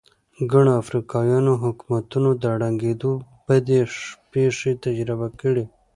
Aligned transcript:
ګڼو 0.51 0.71
افریقايي 0.81 1.39
حکومتونو 1.63 2.29
د 2.41 2.43
ړنګېدو 2.59 3.11
بدې 3.45 3.79
پېښې 4.31 4.71
تجربه 4.83 5.27
کړې. 5.41 5.65